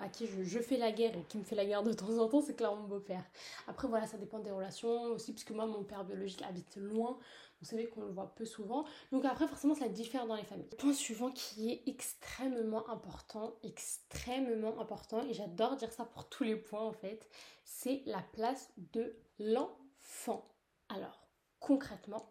à 0.00 0.08
qui 0.08 0.26
je, 0.26 0.58
fais 0.58 0.76
la 0.76 0.92
guerre 0.92 1.16
et 1.16 1.24
qui 1.28 1.38
me 1.38 1.44
fait 1.44 1.56
la 1.56 1.64
guerre 1.64 1.82
de 1.82 1.92
temps 1.92 2.18
en 2.18 2.28
temps, 2.28 2.42
c'est 2.42 2.54
clairement 2.54 2.82
mon 2.82 2.88
beau-père. 2.88 3.24
Après 3.66 3.88
voilà, 3.88 4.06
ça 4.06 4.18
dépend 4.18 4.38
des 4.38 4.50
relations 4.50 5.04
aussi, 5.04 5.32
puisque 5.32 5.52
moi 5.52 5.66
mon 5.66 5.82
père 5.82 6.04
biologique 6.04 6.42
habite 6.42 6.76
loin, 6.76 7.18
vous 7.62 7.68
savez 7.68 7.86
qu'on 7.86 8.02
le 8.02 8.10
voit 8.10 8.34
peu 8.34 8.44
souvent. 8.44 8.84
Donc 9.12 9.24
après, 9.24 9.46
forcément, 9.46 9.74
ça 9.74 9.88
diffère 9.88 10.26
dans 10.26 10.34
les 10.34 10.42
familles. 10.42 10.68
point 10.78 10.92
suivant 10.92 11.30
qui 11.30 11.70
est 11.70 11.82
extrêmement 11.86 12.88
important, 12.90 13.54
extrêmement 13.62 14.80
important, 14.80 15.22
et 15.22 15.32
j'adore 15.32 15.76
dire 15.76 15.92
ça 15.92 16.04
pour 16.04 16.28
tous 16.28 16.42
les 16.42 16.56
points 16.56 16.82
en 16.82 16.92
fait, 16.92 17.28
c'est 17.64 18.02
la 18.06 18.20
place 18.32 18.72
de 18.92 19.16
l'enfant. 19.38 20.48
Alors, 20.88 21.28
concrètement, 21.60 22.28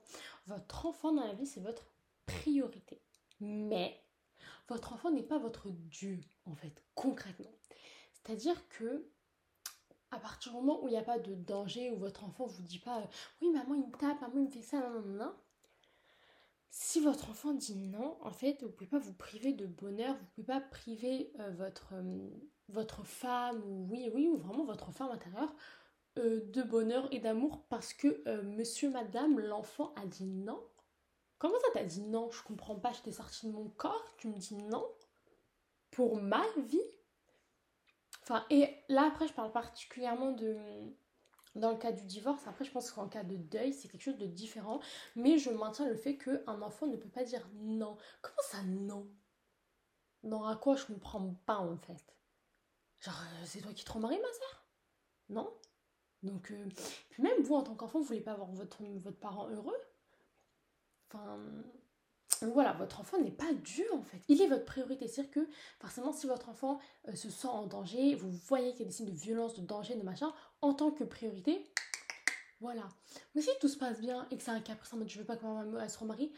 votre 0.48 0.86
enfant 0.86 1.14
dans 1.14 1.26
la 1.26 1.34
vie, 1.34 1.46
c'est 1.46 1.62
votre 1.62 1.94
priorité. 2.26 3.02
Mais 3.40 3.98
votre 4.68 4.94
enfant 4.94 5.12
n'est 5.12 5.24
pas 5.24 5.40
votre 5.40 5.70
Dieu, 5.70 6.20
en 6.46 6.56
fait, 6.56 6.84
concrètement. 6.94 7.52
C'est-à-dire 8.14 8.68
que 8.70 9.08
à 10.12 10.20
partir 10.20 10.52
du 10.52 10.58
moment 10.58 10.84
où 10.84 10.88
il 10.88 10.92
n'y 10.92 10.98
a 10.98 11.04
pas 11.04 11.20
de 11.20 11.34
danger, 11.36 11.92
où 11.92 11.98
votre 11.98 12.24
enfant 12.24 12.46
vous 12.46 12.62
dit 12.64 12.80
pas 12.80 13.02
oui 13.42 13.50
maman 13.50 13.76
il 13.76 13.88
me 13.88 13.92
tape, 13.98 14.22
maman 14.22 14.36
il 14.36 14.46
me 14.46 14.50
fait 14.50 14.62
ça, 14.62 14.80
non, 14.80 15.02
non, 15.02 15.26
non. 15.26 15.34
Si 16.74 17.02
votre 17.02 17.30
enfant 17.30 17.54
dit 17.54 17.76
non, 17.76 18.18
en 18.22 18.32
fait, 18.32 18.64
vous 18.64 18.72
pouvez 18.72 18.90
pas 18.90 18.98
vous 18.98 19.14
priver 19.14 19.52
de 19.54 19.66
bonheur, 19.66 20.16
vous 20.16 20.26
pouvez 20.36 20.48
pas 20.48 20.62
priver 20.62 21.34
euh, 21.40 21.52
votre, 21.52 21.94
euh, 21.94 22.30
votre 22.70 23.04
femme, 23.04 23.62
ou 23.66 23.88
oui, 23.90 24.10
oui, 24.14 24.30
ou 24.30 24.38
vraiment 24.38 24.64
votre 24.64 24.92
femme 24.92 25.12
intérieure, 25.12 25.54
euh, 26.18 26.42
de 26.46 26.62
bonheur 26.64 27.10
et 27.12 27.20
d'amour 27.20 27.66
parce 27.70 27.94
que 27.94 28.24
monsieur, 28.44 28.90
madame, 28.90 29.40
l'enfant 29.40 29.94
a 29.96 30.06
dit 30.06 30.26
non. 30.26 30.62
Comment 31.40 31.60
ça 31.60 31.68
t'as 31.74 31.84
dit 31.84 32.02
non? 32.02 32.32
Je 32.32 32.42
comprends 32.44 32.76
pas, 32.76 32.94
je 32.94 33.02
t'ai 33.02 33.12
sorti 33.12 33.48
de 33.48 33.52
mon 33.52 33.68
corps, 33.70 34.06
tu 34.18 34.30
me 34.30 34.38
dis 34.38 34.56
non? 34.56 34.86
Pour 35.90 36.22
ma 36.22 36.44
vie? 36.68 36.80
Enfin, 38.24 38.46
et 38.50 38.70
là, 38.90 39.08
après, 39.08 39.28
je 39.28 39.34
parle 39.34 39.52
particulièrement 39.52 40.32
de. 40.32 40.58
Dans 41.56 41.72
le 41.72 41.78
cas 41.78 41.92
du 41.92 42.06
divorce, 42.06 42.48
après, 42.48 42.64
je 42.64 42.72
pense 42.72 42.92
qu'en 42.92 43.10
cas 43.10 43.24
de 43.24 43.36
deuil, 43.36 43.74
c'est 43.74 43.90
quelque 43.90 44.04
chose 44.04 44.18
de 44.18 44.26
différent. 44.26 44.80
Mais 45.16 45.38
je 45.38 45.50
maintiens 45.50 45.88
le 45.88 45.96
fait 45.96 46.18
qu'un 46.18 46.62
enfant 46.62 46.88
ne 46.88 46.96
peut 46.96 47.10
pas 47.10 47.24
dire 47.26 47.46
non. 47.56 47.98
Comment 48.22 48.42
ça, 48.44 48.64
non? 48.64 49.10
Non, 50.24 50.46
à 50.46 50.56
quoi 50.56 50.76
je 50.76 50.86
comprends 50.86 51.34
pas, 51.46 51.58
en 51.58 51.78
fait? 51.78 52.16
Genre, 53.00 53.20
euh, 53.22 53.46
c'est 53.46 53.62
toi 53.62 53.74
qui 53.74 53.84
te 53.84 53.92
remaries, 53.92 54.20
ma 54.20 54.34
soeur 54.34 54.66
Non? 55.30 55.54
Donc, 56.24 56.52
euh, 56.52 56.70
puis 57.10 57.24
même 57.24 57.42
vous, 57.42 57.56
en 57.56 57.64
tant 57.64 57.76
qu'enfant, 57.76 58.00
vous 58.00 58.06
voulez 58.06 58.22
pas 58.22 58.34
avoir 58.34 58.52
votre, 58.52 58.84
votre 58.84 59.20
parent 59.20 59.50
heureux? 59.50 59.78
Enfin, 61.10 61.40
voilà, 62.48 62.74
votre 62.74 63.00
enfant 63.00 63.20
n'est 63.20 63.32
pas 63.32 63.54
Dieu 63.54 63.86
en 63.94 64.02
fait. 64.04 64.22
Il 64.28 64.42
est 64.42 64.48
votre 64.48 64.66
priorité. 64.66 65.08
C'est-à-dire 65.08 65.32
que 65.32 65.48
forcément, 65.80 66.12
si 66.12 66.28
votre 66.28 66.50
enfant 66.50 66.80
euh, 67.08 67.16
se 67.16 67.30
sent 67.30 67.48
en 67.48 67.68
danger, 67.68 68.16
vous 68.16 68.32
voyez 68.32 68.72
qu'il 68.72 68.82
y 68.82 68.84
a 68.84 68.86
des 68.86 68.92
signes 68.92 69.12
de 69.12 69.18
violence, 69.18 69.56
de 69.56 69.66
danger, 69.66 69.96
de 69.96 70.04
machin, 70.04 70.34
en 70.62 70.74
tant 70.74 70.92
que 70.92 71.04
priorité, 71.04 71.72
voilà. 72.62 72.88
Mais 73.34 73.42
si 73.42 73.50
tout 73.60 73.68
se 73.68 73.78
passe 73.78 74.00
bien 74.00 74.28
et 74.30 74.38
que 74.38 74.44
c'est 74.44 74.52
un 74.52 74.62
caprice 74.62 74.94
en 74.94 74.98
mode 74.98 75.10
je 75.10 75.20
veux 75.20 75.26
pas 75.26 75.36
que 75.36 75.44
ma 75.44 75.64
maman 75.64 75.90
se 75.90 75.98
remarie, 75.98 76.32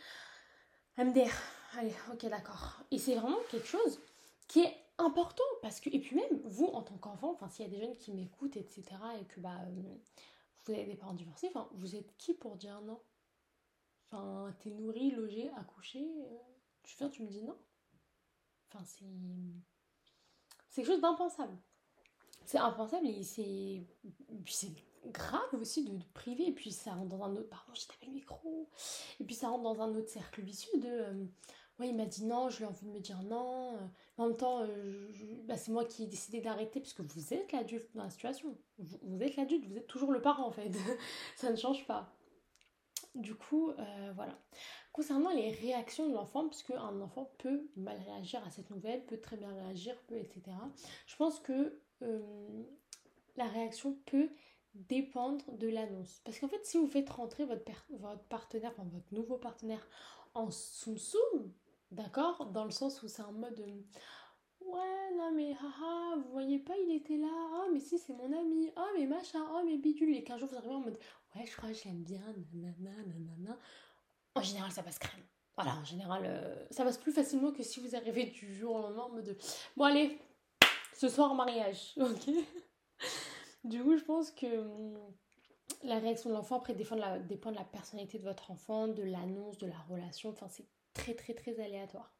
MDR, 0.98 1.32
allez, 1.78 1.94
ok, 2.12 2.30
d'accord. 2.30 2.84
Et 2.92 2.98
c'est 2.98 3.16
vraiment 3.16 3.40
quelque 3.52 3.68
chose 3.68 4.00
qui 4.48 4.62
est 4.62 4.74
important 4.98 5.44
parce 5.62 5.80
que, 5.80 5.90
et 5.90 6.00
puis 6.00 6.16
même 6.16 6.40
vous 6.46 6.68
en 6.68 6.82
tant 6.82 6.98
qu'enfant, 6.98 7.32
enfin, 7.32 7.50
s'il 7.50 7.66
y 7.66 7.68
a 7.68 7.72
des 7.72 7.80
jeunes 7.80 7.98
qui 7.98 8.14
m'écoutent, 8.14 8.56
etc., 8.56 8.84
et 9.20 9.26
que 9.26 9.40
bah, 9.40 9.60
euh, 9.66 9.96
vous 10.64 10.74
avez 10.74 10.86
des 10.86 10.96
parents 10.96 11.14
divorcés, 11.14 11.50
enfin, 11.54 11.68
vous 11.74 11.96
êtes 11.96 12.16
qui 12.18 12.34
pour 12.34 12.56
dire 12.56 12.80
non? 12.82 13.00
T'es 14.60 14.70
nourri, 14.70 15.12
logé, 15.12 15.50
accouché, 15.58 16.00
euh, 16.00 16.38
tu 16.84 16.98
viens, 16.98 17.10
tu 17.10 17.24
me 17.24 17.28
dis 17.28 17.44
non. 17.44 17.58
Enfin, 18.70 18.84
c'est. 18.86 19.06
C'est 20.70 20.82
quelque 20.82 20.94
chose 20.94 21.02
d'impensable. 21.02 21.58
C'est 22.46 22.58
impensable 22.58 23.08
et 23.08 23.24
c'est. 23.24 23.84
grave 25.06 25.42
aussi 25.54 25.84
de, 25.84 26.04
priver. 26.14 26.48
Et 26.48 26.52
puis 26.52 26.72
ça 26.72 26.94
rentre 26.94 27.10
dans 27.10 27.24
un 27.24 27.36
autre. 27.36 27.50
Pardon, 27.50 27.74
j'ai 27.74 27.88
tapé 27.88 28.08
le 28.08 28.14
micro. 28.14 28.70
Et 29.20 29.24
puis 29.24 29.36
ça 29.36 29.50
rentre 29.50 29.64
dans 29.64 29.82
un 29.82 29.96
autre 29.96 30.10
cercle 30.10 30.42
vicieux 30.42 30.80
de. 30.80 30.88
Euh, 30.88 31.26
ouais, 31.80 31.90
il 31.90 31.96
m'a 31.96 32.06
dit 32.06 32.26
non, 32.26 32.50
je 32.50 32.58
lui 32.58 32.64
ai 32.66 32.68
envie 32.68 32.86
de 32.86 32.92
me 32.92 33.00
dire 33.00 33.22
non. 33.24 33.78
Euh, 33.78 33.88
en 34.18 34.28
même 34.28 34.38
temps, 34.38 34.66
bah, 35.46 35.58
c'est 35.58 35.72
moi 35.72 35.86
qui 35.86 36.04
ai 36.04 36.08
décidé 36.08 36.40
d'arrêter 36.40 36.80
puisque 36.80 37.02
vous 37.02 37.34
êtes 37.34 37.52
l'adulte 37.52 37.90
dans 37.96 38.04
la 38.04 38.10
situation. 38.12 38.56
vous 38.78 39.24
êtes 39.24 39.36
l'adulte, 39.38 39.66
vous 39.66 39.78
êtes 39.78 39.88
toujours 39.88 40.12
le 40.12 40.22
parent 40.22 40.48
en 40.48 40.52
fait. 40.52 40.72
ça 41.36 41.50
ne 41.50 41.56
change 41.56 41.88
pas. 41.88 42.14
Du 43.16 43.36
coup, 43.36 43.70
euh, 43.70 44.12
voilà. 44.16 44.38
Concernant 44.92 45.32
les 45.32 45.52
réactions 45.52 46.10
de 46.10 46.14
l'enfant, 46.14 46.48
puisque 46.48 46.72
un 46.72 47.00
enfant 47.02 47.32
peut 47.38 47.70
mal 47.76 47.98
réagir 48.06 48.46
à 48.46 48.50
cette 48.50 48.70
nouvelle, 48.72 49.06
peut 49.06 49.20
très 49.20 49.38
bien 49.38 49.54
réagir, 49.54 49.96
peut, 50.08 50.18
etc. 50.18 50.42
Je 51.06 51.16
pense 51.16 51.40
que 51.40 51.80
euh, 52.02 52.64
la 53.38 53.46
réaction 53.46 53.98
peut 54.06 54.30
dépendre 54.74 55.46
de 55.58 55.68
l'annonce. 55.68 56.22
Parce 56.24 56.40
qu'en 56.40 56.48
fait, 56.48 56.66
si 56.66 56.78
vous 56.78 56.88
faites 56.88 57.10
rentrer 57.10 57.46
votre, 57.46 57.64
votre 57.92 58.24
partenaire, 58.24 58.74
votre 58.78 59.14
nouveau 59.14 59.38
partenaire 59.38 59.88
en 60.34 60.50
soum 60.50 60.98
soum, 60.98 61.52
d'accord 61.92 62.48
Dans 62.48 62.66
le 62.66 62.72
sens 62.72 63.04
où 63.04 63.08
c'est 63.08 63.22
un 63.22 63.32
mode... 63.32 63.60
Euh, 63.60 63.82
non 65.24 65.32
mais 65.32 65.54
haha, 65.54 66.16
vous 66.18 66.32
voyez 66.32 66.60
pas, 66.60 66.74
il 66.78 66.94
était 66.96 67.18
là, 67.18 67.28
oh 67.54 67.70
mais 67.72 67.80
si 67.80 67.98
c'est 67.98 68.14
mon 68.14 68.32
ami, 68.34 68.72
oh 68.76 68.88
mais 68.98 69.06
machin, 69.06 69.40
oh 69.54 69.62
mais 69.66 69.78
bidule, 69.78 70.16
et 70.16 70.24
qu'un 70.24 70.38
jour 70.38 70.50
vous 70.50 70.58
arrivez 70.58 70.74
en 70.74 70.82
mode, 70.82 70.98
ouais, 71.36 71.46
je 71.46 71.56
crois 71.56 71.70
que 71.70 71.76
je 71.76 71.86
l'aime 71.86 72.04
bien, 72.04 72.22
nanana, 72.54 73.04
nanana. 73.06 73.58
En 74.36 74.42
général, 74.42 74.72
ça 74.72 74.84
passe 74.84 75.00
crème. 75.00 75.24
Voilà, 75.56 75.76
en 75.78 75.84
général, 75.86 76.24
euh, 76.26 76.66
ça 76.72 76.84
passe 76.84 76.98
plus 76.98 77.14
facilement 77.14 77.52
que 77.52 77.64
si 77.64 77.80
vous 77.80 77.96
arrivez 77.96 78.26
du 78.26 78.54
jour 78.54 78.76
au 78.76 78.82
lendemain 78.82 79.04
en 79.04 79.10
mode, 79.10 79.38
bon 79.78 79.86
allez, 79.86 80.20
ce 80.94 81.08
soir 81.08 81.34
mariage, 81.36 81.94
ok. 81.98 82.34
Du 83.64 83.82
coup, 83.82 83.96
je 83.96 84.04
pense 84.04 84.32
que 84.32 84.58
hum, 84.58 84.98
la 85.84 86.00
réaction 86.00 86.32
de 86.32 86.36
l'enfant 86.36 86.58
après 86.58 86.74
dépend 86.74 86.96
de, 86.96 87.02
la, 87.02 87.20
dépend 87.20 87.52
de 87.52 87.58
la 87.58 87.64
personnalité 87.64 88.18
de 88.20 88.24
votre 88.24 88.52
enfant, 88.52 88.88
de 88.88 89.04
l'annonce, 89.04 89.58
de 89.58 89.68
la 89.68 89.80
relation, 89.90 90.32
enfin 90.32 90.48
c'est 90.50 90.68
très 90.94 91.14
très 91.14 91.34
très 91.34 91.60
aléatoire. 91.60 92.14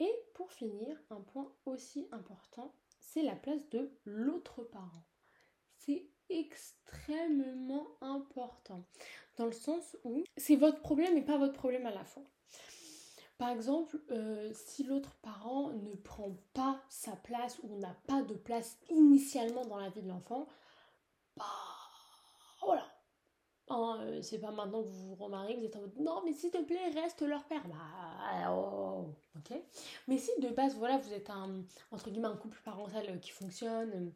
Et 0.00 0.12
pour 0.34 0.50
finir, 0.50 0.96
un 1.10 1.20
point 1.20 1.52
aussi 1.66 2.08
important, 2.10 2.74
c'est 2.98 3.22
la 3.22 3.36
place 3.36 3.68
de 3.70 3.92
l'autre 4.04 4.64
parent. 4.64 5.04
C'est 5.76 6.06
extrêmement 6.30 7.86
important. 8.00 8.84
Dans 9.36 9.46
le 9.46 9.52
sens 9.52 9.96
où 10.04 10.24
c'est 10.36 10.56
votre 10.56 10.80
problème 10.80 11.16
et 11.16 11.24
pas 11.24 11.38
votre 11.38 11.54
problème 11.54 11.86
à 11.86 11.90
la 11.90 12.04
fois. 12.04 12.24
Par 13.36 13.50
exemple, 13.50 13.98
euh, 14.10 14.50
si 14.54 14.84
l'autre 14.84 15.14
parent 15.22 15.70
ne 15.70 15.94
prend 15.94 16.36
pas 16.52 16.80
sa 16.88 17.16
place 17.16 17.58
ou 17.62 17.76
n'a 17.78 17.96
pas 18.06 18.22
de 18.22 18.34
place 18.34 18.78
initialement 18.90 19.64
dans 19.64 19.78
la 19.78 19.88
vie 19.88 20.02
de 20.02 20.08
l'enfant, 20.08 20.46
bah 21.36 21.44
voilà. 22.62 22.89
Hein, 23.70 24.00
euh, 24.02 24.20
c'est 24.20 24.40
pas 24.40 24.50
maintenant 24.50 24.82
que 24.82 24.88
vous 24.88 25.08
vous 25.10 25.14
remariez, 25.14 25.56
vous 25.56 25.64
êtes 25.64 25.76
en 25.76 25.80
mode 25.80 25.96
non, 26.00 26.22
mais 26.24 26.32
s'il 26.32 26.50
te 26.50 26.60
plaît, 26.62 26.90
reste 26.90 27.22
leur 27.22 27.44
père. 27.44 27.62
Bah, 27.68 28.52
oh, 28.52 29.14
ok. 29.36 29.56
Mais 30.08 30.18
si 30.18 30.30
de 30.40 30.48
base, 30.48 30.74
voilà, 30.76 30.98
vous 30.98 31.12
êtes 31.12 31.30
un, 31.30 31.64
entre 31.92 32.10
guillemets, 32.10 32.28
un 32.28 32.36
couple 32.36 32.60
parental 32.64 33.20
qui 33.20 33.30
fonctionne, 33.30 34.12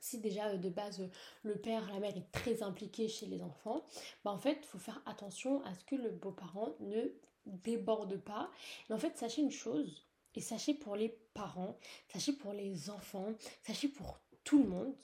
si 0.00 0.18
déjà 0.18 0.48
euh, 0.48 0.56
de 0.58 0.68
base 0.68 1.00
euh, 1.00 1.08
le 1.44 1.54
père, 1.54 1.88
la 1.92 2.00
mère 2.00 2.16
est 2.16 2.30
très 2.32 2.64
impliqué 2.64 3.06
chez 3.06 3.26
les 3.26 3.42
enfants, 3.42 3.84
bah 4.24 4.32
en 4.32 4.38
fait, 4.38 4.58
il 4.60 4.66
faut 4.66 4.78
faire 4.78 5.00
attention 5.06 5.62
à 5.64 5.72
ce 5.74 5.84
que 5.84 5.94
le 5.94 6.10
beau-parent 6.10 6.74
ne 6.80 7.12
déborde 7.46 8.16
pas. 8.16 8.50
En 8.90 8.98
fait, 8.98 9.16
sachez 9.16 9.42
une 9.42 9.52
chose, 9.52 10.04
et 10.34 10.40
sachez 10.40 10.74
pour 10.74 10.96
les 10.96 11.10
parents, 11.32 11.78
sachez 12.08 12.32
pour 12.32 12.52
les 12.52 12.90
enfants, 12.90 13.34
sachez 13.62 13.86
pour 13.88 14.18
tout 14.42 14.62
le 14.62 14.68
monde, 14.68 14.96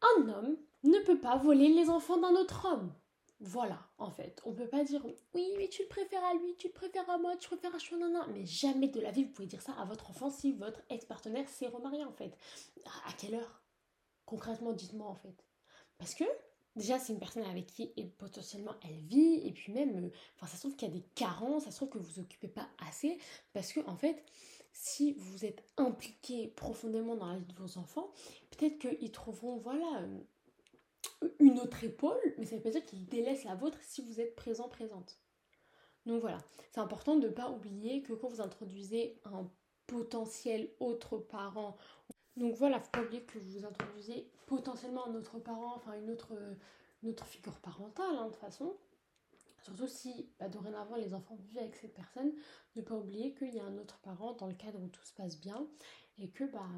un 0.00 0.28
homme 0.28 0.56
ne 0.84 0.98
peut 1.00 1.20
pas 1.20 1.36
voler 1.36 1.68
les 1.68 1.90
enfants 1.90 2.18
d'un 2.18 2.34
autre 2.34 2.66
homme. 2.70 2.92
Voilà, 3.40 3.86
en 3.98 4.10
fait. 4.10 4.40
On 4.44 4.54
peut 4.54 4.68
pas 4.68 4.82
dire 4.82 5.04
oui, 5.34 5.52
mais 5.58 5.68
tu 5.68 5.82
le 5.82 5.88
préfères 5.88 6.24
à 6.24 6.34
lui, 6.34 6.56
tu 6.56 6.68
le 6.68 6.72
préfères 6.72 7.08
à 7.10 7.18
moi, 7.18 7.36
tu 7.36 7.48
préfères 7.48 7.74
à 7.74 7.78
Chouanana. 7.78 8.26
Mais 8.32 8.46
jamais 8.46 8.88
de 8.88 9.00
la 9.00 9.10
vie 9.10 9.24
vous 9.24 9.32
pouvez 9.32 9.46
dire 9.46 9.60
ça 9.62 9.72
à 9.72 9.84
votre 9.84 10.10
enfant 10.10 10.30
si 10.30 10.52
votre 10.52 10.80
ex-partenaire 10.88 11.48
s'est 11.48 11.68
remarié, 11.68 12.04
en 12.04 12.12
fait. 12.12 12.36
À 13.06 13.12
quelle 13.18 13.34
heure? 13.34 13.62
Concrètement, 14.24 14.72
dites-moi, 14.72 15.06
en 15.06 15.14
fait. 15.14 15.44
Parce 15.98 16.14
que 16.14 16.24
déjà 16.76 16.98
c'est 16.98 17.12
une 17.12 17.18
personne 17.18 17.44
avec 17.44 17.66
qui 17.66 17.88
potentiellement 18.18 18.74
elle 18.84 19.00
vit 19.00 19.40
et 19.44 19.52
puis 19.52 19.72
même 19.72 19.96
euh, 19.96 20.10
enfin 20.36 20.46
ça 20.46 20.56
se 20.56 20.60
trouve 20.60 20.76
qu'il 20.76 20.88
y 20.88 20.90
a 20.90 20.94
des 20.94 21.06
carences 21.14 21.64
ça 21.64 21.70
se 21.70 21.76
trouve 21.76 21.88
que 21.88 21.98
vous 21.98 22.20
occupez 22.20 22.48
pas 22.48 22.68
assez 22.86 23.18
parce 23.54 23.72
que 23.72 23.80
en 23.86 23.96
fait 23.96 24.22
si 24.72 25.14
vous 25.14 25.46
êtes 25.46 25.64
impliqué 25.78 26.48
profondément 26.48 27.16
dans 27.16 27.28
la 27.28 27.38
vie 27.38 27.46
de 27.46 27.54
vos 27.54 27.78
enfants 27.78 28.12
peut-être 28.50 28.78
qu'ils 28.78 29.10
trouveront 29.10 29.56
voilà 29.56 30.02
euh, 30.02 30.20
une 31.38 31.58
autre 31.60 31.82
épaule 31.84 32.34
mais 32.38 32.46
ça 32.46 32.56
veut 32.56 32.62
pas 32.62 32.70
dire 32.70 32.84
qu'ils 32.84 33.06
délaissent 33.06 33.44
la 33.44 33.54
vôtre 33.54 33.78
si 33.82 34.02
vous 34.02 34.20
êtes 34.20 34.34
présent 34.36 34.68
présente 34.68 35.18
donc 36.04 36.20
voilà 36.20 36.38
c'est 36.72 36.80
important 36.80 37.16
de 37.16 37.28
ne 37.28 37.32
pas 37.32 37.50
oublier 37.50 38.02
que 38.02 38.12
quand 38.12 38.28
vous 38.28 38.40
introduisez 38.40 39.20
un 39.24 39.50
potentiel 39.86 40.68
autre 40.80 41.18
parent 41.18 41.76
donc 42.36 42.54
voilà, 42.56 42.80
faut 42.80 42.90
pas 42.90 43.02
oublier 43.02 43.22
que 43.22 43.38
vous 43.38 43.64
introduisez 43.64 44.30
potentiellement 44.46 45.06
un 45.06 45.14
autre 45.14 45.38
parent, 45.38 45.74
enfin 45.74 45.94
une 45.94 46.10
autre, 46.10 46.32
une 47.02 47.10
autre 47.10 47.24
figure 47.24 47.58
parentale 47.60 48.14
hein, 48.14 48.26
de 48.26 48.30
toute 48.30 48.40
façon. 48.40 48.76
Surtout 49.62 49.88
si 49.88 50.30
bah, 50.38 50.48
dorénavant 50.48 50.96
les 50.96 51.14
enfants 51.14 51.36
vivent 51.36 51.58
avec 51.58 51.74
cette 51.76 51.94
personne, 51.94 52.32
ne 52.76 52.82
pas 52.82 52.94
oublier 52.94 53.34
qu'il 53.34 53.54
y 53.54 53.58
a 53.58 53.64
un 53.64 53.78
autre 53.78 53.98
parent 54.00 54.34
dans 54.34 54.46
le 54.46 54.54
cadre 54.54 54.78
où 54.80 54.88
tout 54.88 55.02
se 55.02 55.14
passe 55.14 55.40
bien 55.40 55.66
et 56.18 56.28
que 56.28 56.44
bah 56.44 56.68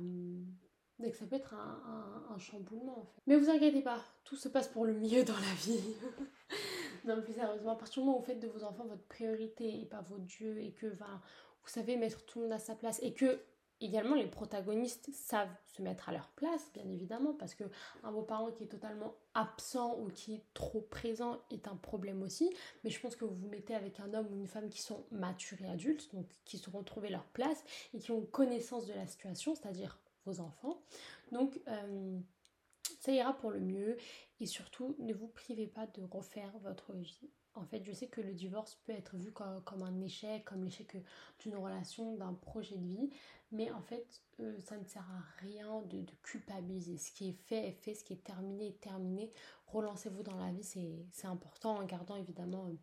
que 1.11 1.17
ça 1.17 1.26
peut 1.26 1.37
être 1.37 1.55
un, 1.55 2.38
chamboulement 2.38 3.00
en 3.00 3.05
fait. 3.05 3.23
Mais 3.26 3.37
vous 3.37 3.50
inquiétez 3.50 3.83
pas, 3.83 4.00
tout 4.25 4.37
se 4.37 4.49
passe 4.49 4.69
pour 4.69 4.85
le 4.85 4.95
mieux 4.95 5.25
dans 5.25 5.35
la 5.35 5.55
vie. 5.61 5.81
non 7.05 7.21
plus 7.23 7.33
sérieusement, 7.33 7.73
à 7.73 7.76
partir 7.76 8.02
du 8.02 8.07
moment 8.07 8.19
où 8.19 8.21
vous 8.21 8.26
faites 8.26 8.40
de 8.40 8.49
vos 8.49 8.64
enfants 8.64 8.87
votre 8.87 9.07
priorité 9.07 9.81
et 9.81 9.87
pas 9.87 10.02
votre 10.02 10.25
Dieu 10.25 10.61
et 10.61 10.73
que 10.73 10.87
vous 10.87 11.69
savez 11.69 11.97
mettre 11.97 12.25
tout 12.26 12.38
le 12.38 12.45
monde 12.47 12.55
à 12.55 12.59
sa 12.59 12.75
place 12.75 12.99
et 13.02 13.12
que 13.12 13.40
également 13.81 14.14
les 14.14 14.26
protagonistes 14.26 15.11
savent 15.12 15.55
se 15.67 15.83
mettre 15.83 16.09
à 16.09 16.12
leur 16.12 16.28
place, 16.31 16.71
bien 16.75 16.88
évidemment, 16.88 17.33
parce 17.33 17.55
que 17.55 17.64
un 18.02 18.12
beau-parent 18.12 18.50
qui 18.50 18.64
est 18.64 18.69
totalement 18.69 19.14
absent 19.35 19.99
ou 20.00 20.09
qui 20.09 20.35
est 20.35 20.43
trop 20.55 20.81
présent 20.81 21.38
est 21.50 21.69
un 21.69 21.76
problème 21.76 22.23
aussi. 22.23 22.52
Mais 22.83 22.90
je 22.90 23.00
pense 23.00 23.14
que 23.14 23.25
vous 23.25 23.35
vous 23.35 23.49
mettez 23.49 23.75
avec 23.75 24.00
un 24.00 24.12
homme 24.14 24.26
ou 24.33 24.37
une 24.37 24.49
femme 24.49 24.69
qui 24.69 24.83
sont 24.83 25.05
matures 25.11 25.62
et 25.62 25.69
adultes, 25.69 26.12
donc 26.14 26.26
qui 26.45 26.59
sauront 26.59 26.83
trouver 26.83 27.09
leur 27.09 27.25
place 27.25 27.62
et 27.95 27.99
qui 27.99 28.11
ont 28.11 28.23
connaissance 28.23 28.87
de 28.87 28.95
la 28.95 29.07
situation, 29.07 29.55
c'est-à-dire 29.55 29.99
enfants. 30.40 30.82
Donc 31.32 31.61
euh, 31.68 32.18
ça 33.00 33.12
ira 33.12 33.37
pour 33.37 33.50
le 33.50 33.61
mieux 33.61 33.97
et 34.40 34.47
surtout 34.47 34.97
ne 34.99 35.14
vous 35.14 35.28
privez 35.28 35.66
pas 35.66 35.87
de 35.87 36.02
refaire 36.02 36.52
votre 36.62 36.94
vie 36.94 37.30
en 37.58 37.66
fait, 37.66 37.82
je 37.85 37.92
sais 37.92 38.06
que 38.06 38.20
le 38.20 38.32
divorce 38.32 38.76
peut 38.87 38.92
être 38.92 39.16
vu 39.16 39.32
comme, 39.32 39.82
un 39.82 40.00
échec, 40.00 40.44
comme 40.44 40.64
l'échec 40.64 40.97
d'une 41.40 41.56
relation, 41.56 42.16
d'un 42.16 42.35
projet 42.35 42.76
de 42.76 42.87
vie, 42.87 43.11
mais 43.50 43.70
en 43.70 43.82
fait, 43.82 44.23
euh, 44.40 44.58
ça 44.61 44.76
ne 44.76 44.85
sert 44.85 45.02
à 45.02 45.42
rien 45.42 45.82
de, 45.82 46.04
culpabiliser. 46.23 46.99
Ce 46.99 47.11
qui 47.12 47.30
est 47.30 47.38
fait 47.47 47.68
est 47.68 47.73
fait, 47.73 47.94
ce 47.94 48.04
qui 48.04 48.12
est 48.12 48.25
terminé 48.25 48.68
est 48.68 48.80
terminé. 48.80 49.32
Relancez-vous 49.66 50.23
dans 50.23 50.37
la 50.37 50.50
vie, 50.52 50.62
c'est 51.12 51.26
important 51.26 51.76
en 51.76 51.85
gardant 51.85 52.16
évidemment 52.16 52.66
euh, 52.66 52.76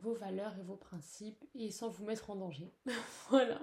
vos 0.00 0.14
valeurs 0.14 0.56
et 0.58 0.62
vos 0.62 0.76
principes 0.76 1.44
et 1.54 1.70
sans 1.70 1.88
vous 1.88 2.04
mettre 2.04 2.30
en 2.30 2.36
danger. 2.36 2.72
voilà. 3.30 3.60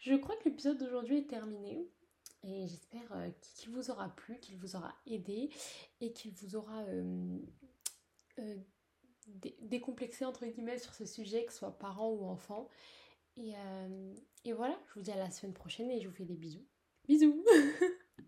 Je 0.00 0.14
crois 0.14 0.36
que 0.36 0.48
l'épisode 0.48 0.78
d'aujourd'hui 0.78 1.18
est 1.18 1.28
terminé. 1.28 1.86
Et 2.46 2.66
j'espère 2.68 3.12
euh, 3.12 3.30
qu'il 3.56 3.70
vous 3.70 3.90
aura 3.90 4.08
plu, 4.10 4.38
qu'il 4.38 4.56
vous 4.58 4.76
aura 4.76 4.94
aidé 5.06 5.50
et 6.00 6.12
qu'il 6.12 6.32
vous 6.32 6.56
aura 6.56 6.84
décomplexé 9.62 10.24
entre 10.24 10.46
guillemets 10.46 10.78
sur 10.78 10.94
ce 10.94 11.06
sujet, 11.06 11.44
que 11.44 11.52
ce 11.52 11.58
soit 11.58 11.78
parent 11.78 12.10
ou 12.10 12.24
enfant. 12.26 12.68
Euh, 13.38 14.14
et 14.44 14.52
voilà, 14.52 14.78
je 14.88 14.94
vous 14.94 15.00
dis 15.02 15.10
à 15.10 15.16
la 15.16 15.30
semaine 15.30 15.54
prochaine 15.54 15.90
et 15.90 16.00
je 16.00 16.08
vous 16.08 16.14
fais 16.14 16.24
des 16.24 16.36
bisous. 16.36 16.66
Bisous 17.06 17.44